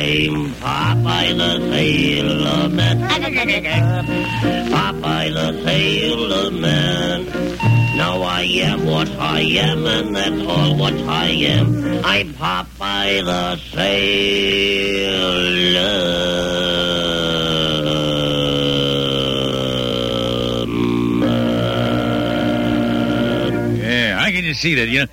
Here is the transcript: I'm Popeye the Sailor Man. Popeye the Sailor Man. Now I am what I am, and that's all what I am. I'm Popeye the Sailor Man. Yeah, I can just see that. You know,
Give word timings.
I'm 0.00 0.54
Popeye 0.54 1.36
the 1.36 1.58
Sailor 1.70 2.68
Man. 2.70 3.00
Popeye 4.70 5.30
the 5.34 5.62
Sailor 5.62 6.50
Man. 6.52 7.26
Now 7.98 8.22
I 8.22 8.40
am 8.44 8.86
what 8.86 9.10
I 9.10 9.40
am, 9.40 9.84
and 9.84 10.16
that's 10.16 10.40
all 10.46 10.74
what 10.76 10.94
I 10.94 11.26
am. 11.26 12.02
I'm 12.02 12.32
Popeye 12.32 13.22
the 13.26 13.56
Sailor 13.58 15.50
Man. 22.40 23.76
Yeah, 23.76 24.16
I 24.18 24.32
can 24.32 24.44
just 24.44 24.62
see 24.62 24.74
that. 24.76 24.88
You 24.88 25.00
know, 25.00 25.06